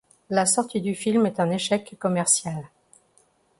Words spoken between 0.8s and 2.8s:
du film est un échec commercial.